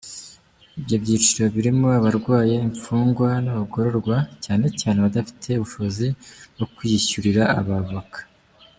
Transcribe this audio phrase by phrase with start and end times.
[0.79, 6.07] Ibyo byiciro birimo abarwaye, imfungwa n’abagororwa, cyane cyane abadafite ubushobozi
[6.53, 8.19] bwo kwiyishyurira abavoka.